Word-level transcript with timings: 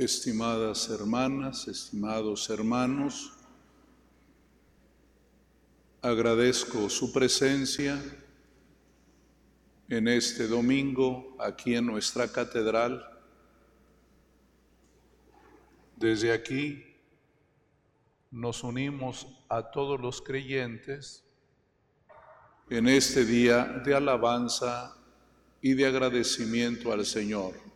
estimadas 0.00 0.88
hermanas, 0.88 1.68
estimados 1.68 2.48
hermanos, 2.48 3.32
agradezco 6.00 6.88
su 6.88 7.12
presencia 7.12 8.02
en 9.90 10.08
este 10.08 10.48
domingo 10.48 11.36
aquí 11.38 11.74
en 11.74 11.84
nuestra 11.84 12.32
catedral. 12.32 13.04
Desde 15.96 16.32
aquí 16.32 16.82
nos 18.30 18.64
unimos 18.64 19.26
a 19.50 19.70
todos 19.70 20.00
los 20.00 20.22
creyentes 20.22 21.26
en 22.70 22.88
este 22.88 23.26
día 23.26 23.66
de 23.84 23.94
alabanza 23.94 24.96
y 25.60 25.74
de 25.74 25.84
agradecimiento 25.84 26.90
al 26.90 27.04
Señor. 27.04 27.69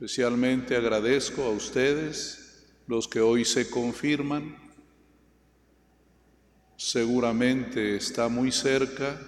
Especialmente 0.00 0.76
agradezco 0.76 1.42
a 1.42 1.50
ustedes, 1.50 2.64
los 2.86 3.08
que 3.08 3.18
hoy 3.18 3.44
se 3.44 3.68
confirman. 3.68 4.56
Seguramente 6.76 7.96
está 7.96 8.28
muy 8.28 8.52
cerca 8.52 9.20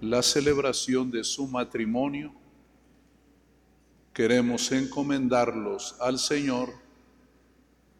la 0.00 0.20
celebración 0.24 1.12
de 1.12 1.22
su 1.22 1.46
matrimonio. 1.46 2.34
Queremos 4.12 4.72
encomendarlos 4.72 5.94
al 6.00 6.18
Señor 6.18 6.70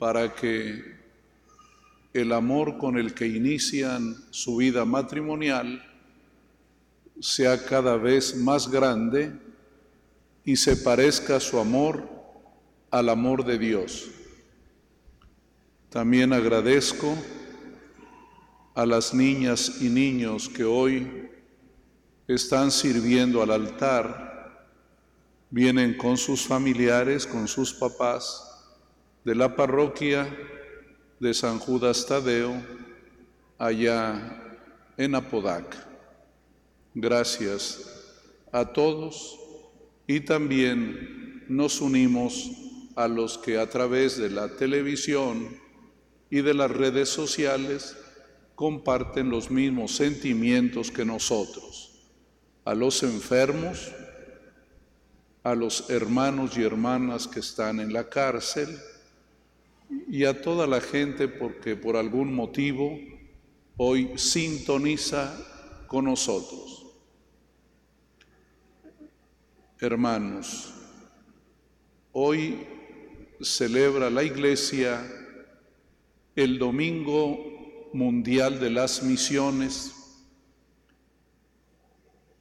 para 0.00 0.34
que 0.34 0.82
el 2.12 2.32
amor 2.32 2.78
con 2.78 2.98
el 2.98 3.14
que 3.14 3.28
inician 3.28 4.16
su 4.30 4.56
vida 4.56 4.84
matrimonial 4.84 5.80
sea 7.20 7.64
cada 7.64 7.96
vez 7.96 8.34
más 8.34 8.68
grande 8.68 9.46
y 10.48 10.56
se 10.56 10.78
parezca 10.78 11.40
su 11.40 11.58
amor 11.58 12.08
al 12.90 13.10
amor 13.10 13.44
de 13.44 13.58
Dios. 13.58 14.08
También 15.90 16.32
agradezco 16.32 17.14
a 18.74 18.86
las 18.86 19.12
niñas 19.12 19.82
y 19.82 19.90
niños 19.90 20.48
que 20.48 20.64
hoy 20.64 21.28
están 22.26 22.70
sirviendo 22.70 23.42
al 23.42 23.50
altar, 23.50 24.66
vienen 25.50 25.94
con 25.98 26.16
sus 26.16 26.46
familiares, 26.46 27.26
con 27.26 27.46
sus 27.46 27.74
papás 27.74 28.42
de 29.26 29.34
la 29.34 29.54
parroquia 29.54 30.34
de 31.20 31.34
San 31.34 31.58
Judas 31.58 32.06
Tadeo, 32.06 32.54
allá 33.58 34.62
en 34.96 35.14
Apodaca. 35.14 35.86
Gracias 36.94 37.82
a 38.50 38.64
todos 38.64 39.44
y 40.08 40.20
también 40.20 41.44
nos 41.48 41.82
unimos 41.82 42.50
a 42.96 43.06
los 43.06 43.36
que 43.36 43.58
a 43.58 43.68
través 43.68 44.16
de 44.16 44.30
la 44.30 44.56
televisión 44.56 45.56
y 46.30 46.40
de 46.40 46.54
las 46.54 46.70
redes 46.70 47.10
sociales 47.10 47.94
comparten 48.54 49.28
los 49.28 49.50
mismos 49.50 49.94
sentimientos 49.94 50.90
que 50.90 51.04
nosotros, 51.04 52.08
a 52.64 52.74
los 52.74 53.02
enfermos, 53.02 53.92
a 55.44 55.54
los 55.54 55.90
hermanos 55.90 56.56
y 56.56 56.62
hermanas 56.62 57.28
que 57.28 57.40
están 57.40 57.78
en 57.78 57.92
la 57.92 58.08
cárcel 58.08 58.78
y 60.08 60.24
a 60.24 60.40
toda 60.40 60.66
la 60.66 60.80
gente 60.80 61.28
porque 61.28 61.76
por 61.76 61.96
algún 61.96 62.34
motivo 62.34 62.98
hoy 63.76 64.10
sintoniza 64.16 65.38
con 65.86 66.06
nosotros. 66.06 66.77
Hermanos, 69.80 70.74
hoy 72.10 72.66
celebra 73.40 74.10
la 74.10 74.24
Iglesia 74.24 75.08
el 76.34 76.58
Domingo 76.58 77.90
Mundial 77.92 78.58
de 78.58 78.70
las 78.70 79.04
Misiones, 79.04 79.94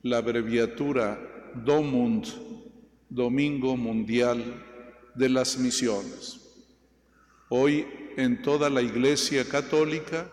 la 0.01 0.17
abreviatura 0.17 1.53
DOMUND, 1.63 2.25
Domingo 3.07 3.77
Mundial 3.77 4.65
de 5.13 5.29
las 5.29 5.59
Misiones. 5.59 6.41
Hoy 7.49 7.85
en 8.17 8.41
toda 8.41 8.67
la 8.67 8.81
Iglesia 8.81 9.47
Católica 9.47 10.27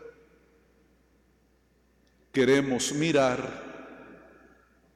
queremos 2.33 2.95
mirar 2.95 3.63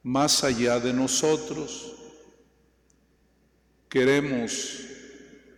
más 0.01 0.43
allá 0.43 0.79
de 0.79 0.91
nosotros 0.91 1.97
queremos 3.89 4.85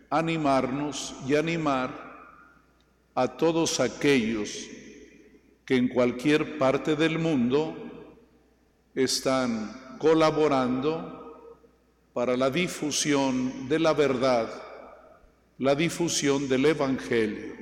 animarnos 0.09 1.13
y 1.27 1.35
animar 1.35 2.11
a 3.13 3.27
todos 3.27 3.81
aquellos 3.81 4.67
que 5.65 5.75
en 5.75 5.89
cualquier 5.89 6.57
parte 6.57 6.95
del 6.95 7.19
mundo 7.19 7.75
están 8.95 9.97
colaborando 9.99 11.59
para 12.13 12.35
la 12.37 12.49
difusión 12.49 13.67
de 13.67 13.79
la 13.79 13.93
verdad, 13.93 14.49
la 15.57 15.75
difusión 15.75 16.47
del 16.47 16.65
Evangelio. 16.65 17.55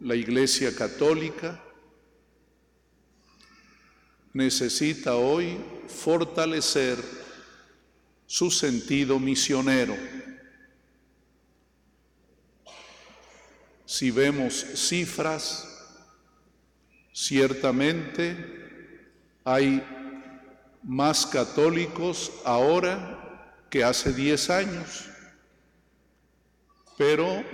La 0.00 0.16
Iglesia 0.16 0.74
Católica 0.74 1.60
necesita 4.32 5.14
hoy 5.16 5.58
fortalecer 5.86 7.21
su 8.32 8.50
sentido 8.50 9.18
misionero. 9.18 9.94
Si 13.84 14.10
vemos 14.10 14.54
cifras, 14.74 15.68
ciertamente 17.12 18.34
hay 19.44 19.82
más 20.82 21.26
católicos 21.26 22.32
ahora 22.46 23.54
que 23.68 23.84
hace 23.84 24.14
10 24.14 24.48
años, 24.48 25.10
pero 26.96 27.44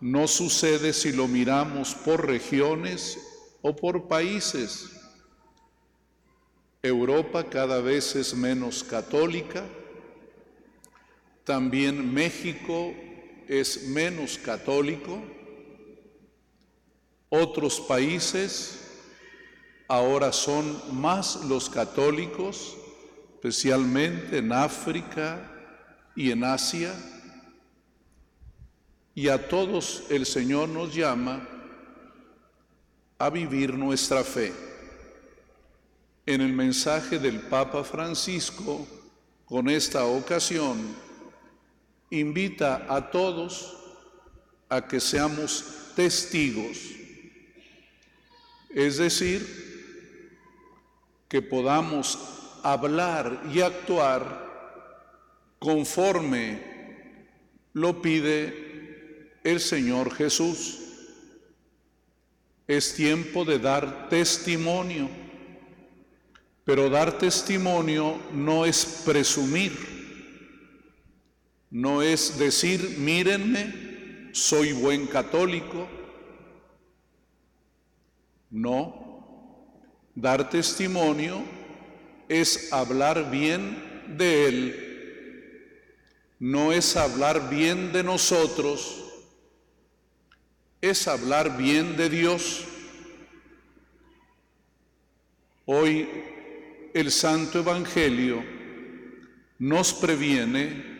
no 0.00 0.26
sucede 0.26 0.92
si 0.92 1.12
lo 1.12 1.28
miramos 1.28 1.94
por 1.94 2.26
regiones 2.26 3.16
o 3.60 3.76
por 3.76 4.08
países. 4.08 5.01
Europa 6.84 7.48
cada 7.48 7.80
vez 7.80 8.16
es 8.16 8.34
menos 8.34 8.82
católica, 8.82 9.62
también 11.44 12.12
México 12.12 12.92
es 13.46 13.86
menos 13.86 14.36
católico, 14.36 15.22
otros 17.28 17.80
países 17.80 18.80
ahora 19.86 20.32
son 20.32 21.00
más 21.00 21.44
los 21.44 21.70
católicos, 21.70 22.76
especialmente 23.34 24.38
en 24.38 24.52
África 24.52 25.52
y 26.16 26.32
en 26.32 26.42
Asia, 26.42 26.92
y 29.14 29.28
a 29.28 29.48
todos 29.48 30.02
el 30.10 30.26
Señor 30.26 30.68
nos 30.68 30.92
llama 30.92 31.48
a 33.18 33.30
vivir 33.30 33.74
nuestra 33.74 34.24
fe 34.24 34.71
en 36.24 36.40
el 36.40 36.52
mensaje 36.52 37.18
del 37.18 37.40
Papa 37.40 37.82
Francisco 37.82 38.86
con 39.44 39.68
esta 39.68 40.04
ocasión, 40.04 40.94
invita 42.10 42.86
a 42.88 43.10
todos 43.10 43.76
a 44.68 44.86
que 44.86 45.00
seamos 45.00 45.64
testigos, 45.96 46.78
es 48.70 48.98
decir, 48.98 49.62
que 51.28 51.42
podamos 51.42 52.18
hablar 52.62 53.42
y 53.52 53.60
actuar 53.60 54.50
conforme 55.58 56.72
lo 57.72 58.00
pide 58.00 59.40
el 59.42 59.60
Señor 59.60 60.14
Jesús. 60.14 60.78
Es 62.66 62.94
tiempo 62.94 63.44
de 63.44 63.58
dar 63.58 64.08
testimonio 64.08 65.21
pero 66.64 66.88
dar 66.88 67.18
testimonio 67.18 68.20
no 68.32 68.64
es 68.64 69.02
presumir, 69.04 69.72
no 71.70 72.02
es 72.02 72.38
decir, 72.38 72.98
mírenme, 72.98 74.30
soy 74.32 74.72
buen 74.72 75.06
católico. 75.06 75.88
No, 78.50 79.72
dar 80.14 80.50
testimonio 80.50 81.42
es 82.28 82.72
hablar 82.72 83.30
bien 83.30 84.06
de 84.16 84.46
Él, 84.46 86.36
no 86.38 86.72
es 86.72 86.96
hablar 86.96 87.48
bien 87.50 87.92
de 87.92 88.04
nosotros, 88.04 89.02
es 90.80 91.08
hablar 91.08 91.56
bien 91.56 91.96
de 91.96 92.08
Dios. 92.08 92.64
Hoy 95.64 96.08
el 96.94 97.10
Santo 97.10 97.60
Evangelio 97.60 98.44
nos 99.58 99.94
previene 99.94 100.92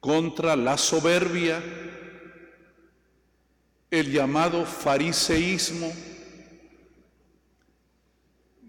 contra 0.00 0.56
la 0.56 0.76
soberbia, 0.76 1.62
el 3.90 4.10
llamado 4.10 4.64
fariseísmo, 4.64 5.92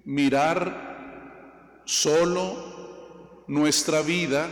mirar 0.03 1.83
solo 1.85 3.43
nuestra 3.47 4.01
vida 4.01 4.47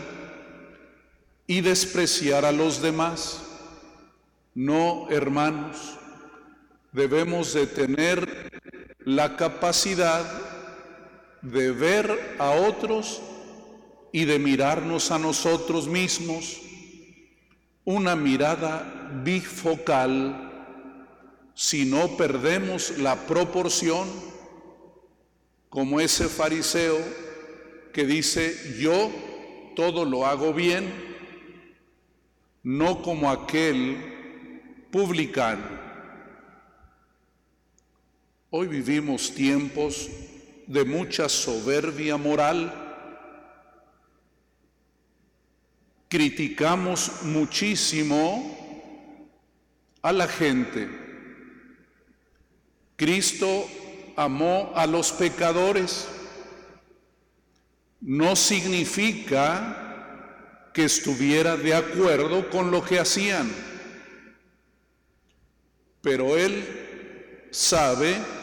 y 1.47 1.61
despreciar 1.61 2.45
a 2.45 2.51
los 2.51 2.81
demás. 2.81 3.41
No, 4.53 5.07
hermanos, 5.09 5.97
debemos 6.91 7.53
de 7.53 7.67
tener 7.67 8.51
la 8.99 9.35
capacidad 9.35 10.48
de 11.41 11.71
ver 11.71 12.35
a 12.39 12.51
otros 12.51 13.21
y 14.11 14.25
de 14.25 14.39
mirarnos 14.39 15.11
a 15.11 15.19
nosotros 15.19 15.87
mismos, 15.87 16.61
una 17.85 18.15
mirada 18.15 19.21
bifocal, 19.23 20.45
si 21.53 21.85
no 21.85 22.17
perdemos 22.17 22.97
la 22.97 23.15
proporción, 23.27 24.07
como 25.69 25.99
ese 25.99 26.27
fariseo 26.27 26.97
que 27.93 28.05
dice, 28.05 28.77
yo 28.79 29.11
todo 29.75 30.05
lo 30.05 30.25
hago 30.25 30.53
bien, 30.53 30.91
no 32.63 33.01
como 33.01 33.29
aquel 33.29 34.87
publicano. 34.91 35.79
Hoy 38.49 38.67
vivimos 38.67 39.33
tiempos 39.33 40.09
de 40.69 40.85
mucha 40.85 41.27
soberbia 41.27 42.15
moral, 42.15 42.71
criticamos 46.07 47.23
muchísimo 47.23 48.55
a 50.03 50.11
la 50.11 50.27
gente. 50.27 50.87
Cristo 52.95 53.67
amó 54.15 54.71
a 54.75 54.85
los 54.85 55.11
pecadores. 55.11 56.07
No 57.99 58.35
significa 58.35 60.69
que 60.71 60.85
estuviera 60.85 61.57
de 61.57 61.73
acuerdo 61.73 62.47
con 62.51 62.69
lo 62.69 62.85
que 62.85 62.99
hacían, 62.99 63.51
pero 66.01 66.37
Él 66.37 67.47
sabe 67.49 68.38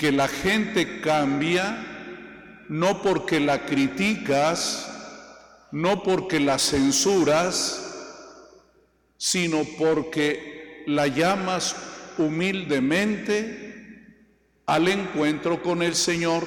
que 0.00 0.12
la 0.12 0.28
gente 0.28 1.02
cambia 1.02 2.64
no 2.70 3.02
porque 3.02 3.38
la 3.38 3.66
criticas, 3.66 4.90
no 5.72 6.02
porque 6.02 6.40
la 6.40 6.58
censuras, 6.58 8.32
sino 9.18 9.62
porque 9.78 10.84
la 10.86 11.06
llamas 11.06 11.76
humildemente 12.16 14.16
al 14.64 14.88
encuentro 14.88 15.62
con 15.62 15.82
el 15.82 15.94
Señor. 15.94 16.46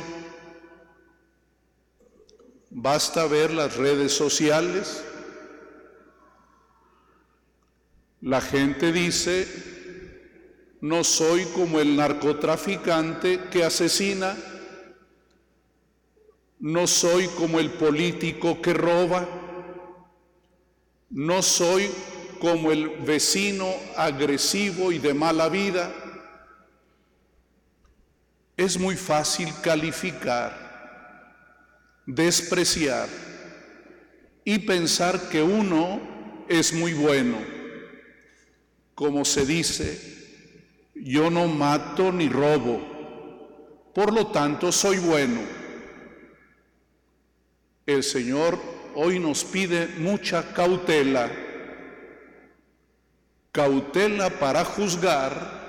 Basta 2.72 3.28
ver 3.28 3.54
las 3.54 3.78
redes 3.78 4.14
sociales. 4.14 5.04
La 8.20 8.42
gente 8.42 8.92
dice, 8.92 9.73
no 10.83 11.06
soy 11.06 11.45
como 11.45 11.80
el 11.80 11.95
narcotraficante 11.95 13.45
que 13.50 13.63
asesina, 13.63 14.35
no 16.59 16.88
soy 16.88 17.27
como 17.30 17.62
el 17.62 17.71
político 17.71 18.62
que 18.62 18.74
roba, 18.74 19.25
no 21.09 21.41
soy 21.41 21.89
como 22.41 22.74
el 22.74 22.89
vecino 22.89 23.74
agresivo 23.95 24.91
y 24.91 25.00
de 25.00 25.13
mala 25.13 25.47
vida. 25.47 25.89
Es 28.57 28.77
muy 28.77 28.97
fácil 28.97 29.53
calificar, 29.62 31.31
despreciar 32.06 33.07
y 34.44 34.59
pensar 34.59 35.30
que 35.30 35.41
uno 35.41 36.45
es 36.50 36.74
muy 36.74 36.94
bueno. 36.94 37.38
Como 38.94 39.24
se 39.24 39.45
dice, 39.45 40.23
yo 41.04 41.30
no 41.30 41.48
mato 41.48 42.12
ni 42.14 42.30
robo, 42.30 42.80
por 43.94 44.14
lo 44.14 44.28
tanto 44.28 44.72
soy 44.72 45.00
bueno. 45.00 45.42
El 47.86 48.04
Señor 48.04 48.58
hoy 48.96 49.20
nos 49.20 49.44
pide 49.44 49.88
mucha 49.98 50.54
cautela, 50.54 51.30
cautela 53.52 54.30
para 54.40 54.64
juzgar 54.64 55.62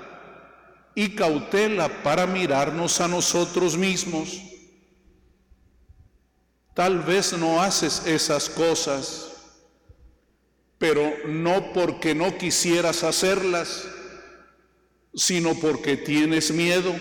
y 0.95 1.09
cautela 1.15 1.89
para 2.01 2.25
mirarnos 2.25 3.01
a 3.01 3.09
nosotros 3.09 3.77
mismos. 3.77 4.41
Tal 6.73 6.99
vez 7.01 7.37
no 7.37 7.61
haces 7.61 8.05
esas 8.05 8.49
cosas, 8.49 9.33
pero 10.77 11.11
no 11.27 11.73
porque 11.73 12.15
no 12.15 12.37
quisieras 12.37 13.03
hacerlas, 13.03 13.85
sino 15.15 15.55
porque 15.55 15.97
tienes 15.97 16.51
miedo. 16.51 16.93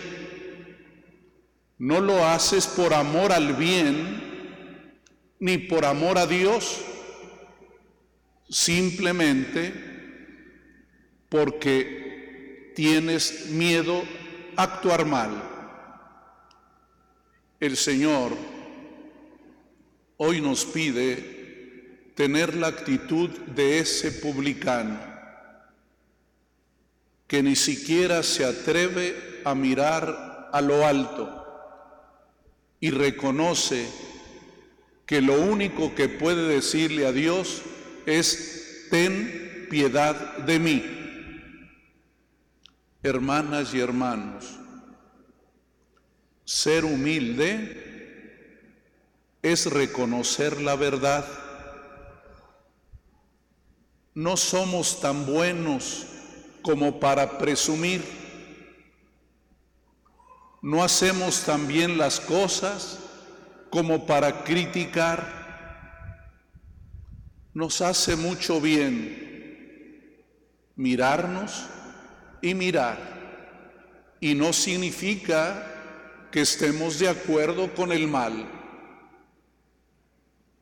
No 1.78 2.00
lo 2.00 2.24
haces 2.24 2.66
por 2.66 2.94
amor 2.94 3.32
al 3.32 3.54
bien, 3.54 4.22
ni 5.40 5.58
por 5.58 5.84
amor 5.84 6.18
a 6.18 6.26
Dios, 6.26 6.80
simplemente 8.48 9.72
porque 11.28 12.72
tienes 12.76 13.50
miedo 13.50 14.04
a 14.56 14.62
actuar 14.62 15.04
mal. 15.04 15.50
El 17.58 17.76
Señor 17.76 18.32
hoy 20.16 20.40
nos 20.40 20.64
pide 20.64 22.12
tener 22.14 22.54
la 22.54 22.68
actitud 22.68 23.30
de 23.30 23.80
ese 23.80 24.12
publicano 24.12 25.13
que 27.34 27.42
ni 27.42 27.56
siquiera 27.56 28.22
se 28.22 28.44
atreve 28.44 29.40
a 29.44 29.56
mirar 29.56 30.50
a 30.52 30.60
lo 30.60 30.86
alto 30.86 31.44
y 32.78 32.92
reconoce 32.92 33.88
que 35.04 35.20
lo 35.20 35.40
único 35.40 35.96
que 35.96 36.08
puede 36.08 36.46
decirle 36.46 37.06
a 37.06 37.10
Dios 37.10 37.62
es, 38.06 38.86
ten 38.88 39.66
piedad 39.68 40.14
de 40.46 40.60
mí. 40.60 40.84
Hermanas 43.02 43.74
y 43.74 43.80
hermanos, 43.80 44.44
ser 46.44 46.84
humilde 46.84 47.82
es 49.42 49.66
reconocer 49.66 50.60
la 50.60 50.76
verdad. 50.76 51.26
No 54.14 54.36
somos 54.36 55.00
tan 55.00 55.26
buenos 55.26 56.06
como 56.64 56.98
para 56.98 57.36
presumir. 57.36 58.02
No 60.62 60.82
hacemos 60.82 61.42
tan 61.42 61.68
bien 61.68 61.98
las 61.98 62.18
cosas 62.18 62.98
como 63.68 64.06
para 64.06 64.44
criticar. 64.44 66.32
Nos 67.52 67.82
hace 67.82 68.16
mucho 68.16 68.62
bien 68.62 70.24
mirarnos 70.74 71.66
y 72.40 72.54
mirar. 72.54 72.98
Y 74.18 74.34
no 74.34 74.54
significa 74.54 75.70
que 76.32 76.40
estemos 76.40 76.98
de 76.98 77.10
acuerdo 77.10 77.74
con 77.74 77.92
el 77.92 78.08
mal. 78.08 78.48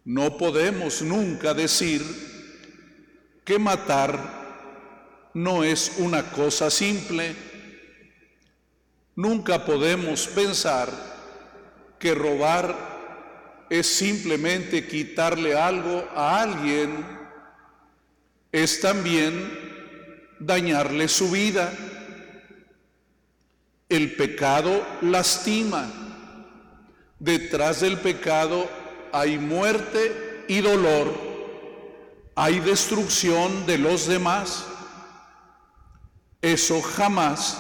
No 0.05 0.37
podemos 0.37 1.01
nunca 1.01 1.55
decir 1.55 2.03
que 3.45 3.57
matar 3.57 4.42
no 5.35 5.65
es 5.65 5.93
una 5.99 6.31
cosa 6.31 6.71
simple. 6.71 7.35
Nunca 9.15 9.65
podemos 9.65 10.27
pensar 10.27 10.91
que 11.99 12.15
robar 12.15 12.93
es 13.71 13.87
simplemente 13.87 14.87
quitarle 14.87 15.55
algo 15.55 16.07
a 16.15 16.43
alguien, 16.43 17.07
es 18.51 18.81
también 18.81 20.37
dañarle 20.39 21.09
su 21.09 21.31
vida. 21.31 21.73
El 23.89 24.15
pecado 24.15 24.85
lastima. 25.03 25.91
Detrás 27.19 27.81
del 27.81 27.99
pecado 27.99 28.69
hay 29.13 29.39
muerte 29.39 30.45
y 30.49 30.61
dolor. 30.61 31.13
Hay 32.35 32.61
destrucción 32.61 33.65
de 33.67 33.79
los 33.79 34.07
demás. 34.07 34.67
Eso 36.43 36.83
jamás 36.83 37.57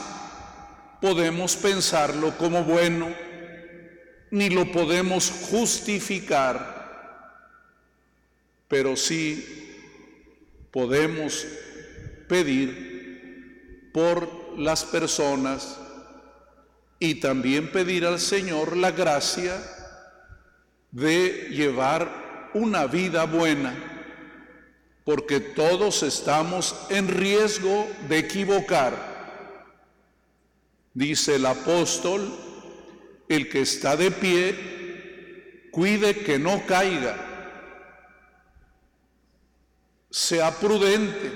podemos 1.00 1.56
pensarlo 1.56 2.36
como 2.36 2.64
bueno 2.64 3.08
ni 4.32 4.50
lo 4.50 4.70
podemos 4.72 5.30
justificar, 5.50 6.72
pero 8.66 8.96
sí 8.96 9.70
podemos 10.70 11.46
pedir 12.28 13.90
por 13.92 14.58
las 14.58 14.84
personas 14.84 15.78
y 16.98 17.16
también 17.16 17.70
pedir 17.70 18.06
al 18.06 18.18
Señor 18.18 18.76
la 18.76 18.90
gracia 18.90 19.60
de 20.90 21.48
llevar 21.50 22.50
una 22.54 22.86
vida 22.86 23.24
buena, 23.24 23.74
porque 25.04 25.40
todos 25.40 26.02
estamos 26.02 26.76
en 26.90 27.09
riesgo 27.09 27.88
de 28.09 28.18
equivocar. 28.18 29.12
Dice 30.94 31.37
el 31.37 31.47
apóstol, 31.47 32.32
el 33.28 33.49
que 33.49 33.62
está 33.62 33.97
de 33.97 34.11
pie, 34.11 35.68
cuide 35.71 36.18
que 36.18 36.38
no 36.38 36.64
caiga, 36.66 37.16
sea 40.11 40.50
prudente, 40.52 41.32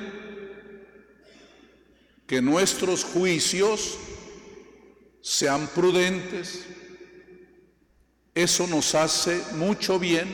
que 2.27 2.43
nuestros 2.43 3.03
juicios 3.03 3.99
sean 5.23 5.67
prudentes. 5.69 6.67
Eso 8.35 8.67
nos 8.67 8.95
hace 8.95 9.41
mucho 9.55 9.99
bien, 9.99 10.29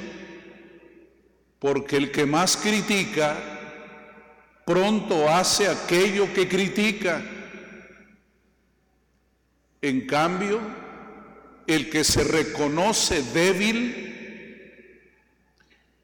porque 1.63 1.97
el 1.97 2.11
que 2.11 2.27
más 2.27 2.57
critica, 2.57 3.37
pronto 4.65 5.29
hace 5.29 5.69
aquello 5.69 6.35
que 6.35 6.49
critica. 6.49 7.23
En 9.81 10.05
cambio, 10.09 10.61
el 11.69 11.89
que 11.89 12.03
se 12.03 12.25
reconoce 12.25 13.23
débil 13.33 14.11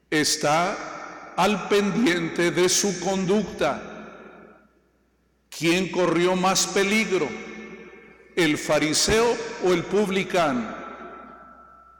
está 0.09 1.33
al 1.35 1.67
pendiente 1.67 2.51
de 2.51 2.69
su 2.69 2.97
conducta. 3.01 3.83
¿Quién 5.49 5.89
corrió 5.89 6.37
más 6.37 6.67
peligro? 6.67 7.27
¿El 8.33 8.57
fariseo 8.57 9.35
o 9.65 9.73
el 9.73 9.83
publicano? 9.83 10.73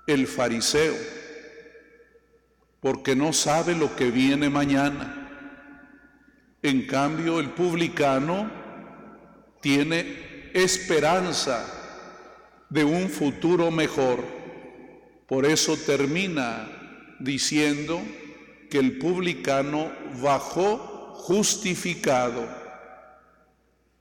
El 0.08 0.28
fariseo, 0.28 0.96
porque 2.82 3.16
no 3.16 3.34
sabe 3.34 3.76
lo 3.76 3.96
que 3.96 4.12
viene 4.12 4.50
mañana. 4.50 5.16
En 6.62 6.88
cambio, 6.88 7.40
el 7.40 7.52
publicano 7.52 8.50
tiene 9.62 10.52
esperanza 10.54 11.66
de 12.70 12.84
un 12.84 13.10
futuro 13.10 13.72
mejor. 13.72 14.24
Por 15.28 15.46
eso 15.46 15.78
termina 15.78 16.68
diciendo 17.20 18.02
que 18.70 18.78
el 18.78 18.98
publicano 18.98 19.92
bajó 20.22 21.14
justificado 21.16 22.48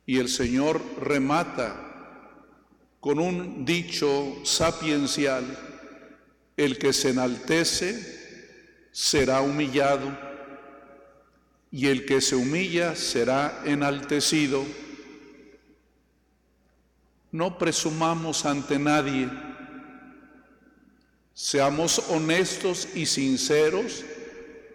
y 0.07 0.19
el 0.19 0.29
Señor 0.29 0.81
remata 1.01 1.85
con 3.01 3.19
un 3.19 3.65
dicho 3.65 4.37
sapiencial, 4.45 5.45
el 6.57 6.79
que 6.79 6.93
se 6.93 7.11
enaltece 7.11 8.18
será 8.99 9.43
humillado 9.43 10.11
y 11.71 11.87
el 11.87 12.05
que 12.05 12.21
se 12.21 12.35
humilla 12.35 12.97
será 12.97 13.63
enaltecido. 13.65 14.67
No 17.31 17.57
presumamos 17.59 18.45
ante 18.45 18.77
nadie. 18.77 19.31
Seamos 21.33 22.01
honestos 22.09 22.89
y 22.97 23.07
sinceros 23.07 24.05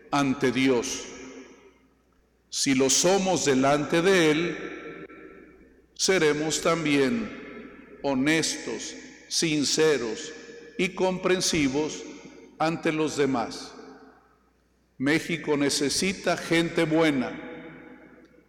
ante 0.09 0.53
Dios. 0.53 1.03
Si 2.49 2.75
lo 2.75 2.89
somos 2.89 3.43
delante 3.43 4.01
de 4.01 4.31
Él, 4.31 5.05
seremos 5.95 6.61
también 6.61 7.99
honestos, 8.03 8.95
sinceros 9.27 10.31
y 10.77 10.89
comprensivos 10.95 12.03
ante 12.57 12.93
los 12.93 13.17
demás. 13.17 13.72
México 15.03 15.57
necesita 15.57 16.37
gente 16.37 16.85
buena, 16.85 17.31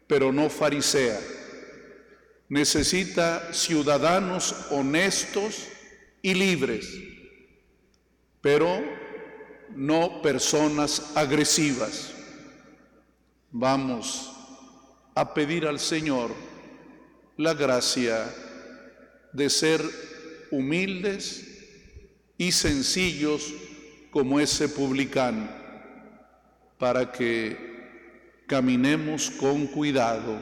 pero 0.06 0.32
no 0.32 0.48
farisea 0.48 1.18
necesita 2.48 3.52
ciudadanos 3.52 4.54
honestos 4.70 5.66
y 6.22 6.34
libres, 6.34 6.88
pero 8.40 8.80
no 9.74 10.22
personas 10.22 11.12
agresivas. 11.16 12.12
Vamos 13.50 14.32
a 15.14 15.32
pedir 15.32 15.66
al 15.66 15.78
Señor 15.78 16.30
la 17.36 17.54
gracia 17.54 18.32
de 19.32 19.50
ser 19.50 19.82
humildes 20.50 21.44
y 22.36 22.52
sencillos 22.52 23.52
como 24.10 24.38
ese 24.38 24.68
publicano, 24.68 25.48
para 26.84 27.10
que 27.10 28.44
caminemos 28.46 29.30
con 29.30 29.66
cuidado 29.68 30.38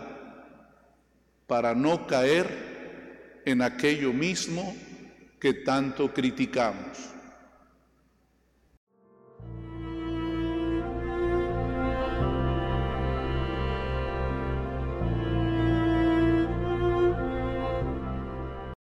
para 1.47 1.73
no 1.73 2.05
caer 2.05 3.43
en 3.47 3.63
aquello 3.63 4.13
mismo 4.13 4.75
que 5.39 5.55
tanto 5.55 6.13
criticamos. 6.13 7.12